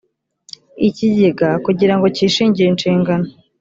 ikigega 0.87 1.49
kugira 1.65 1.93
ngo 1.95 2.05
cyishingire 2.15 2.67
inshingano 2.69 3.27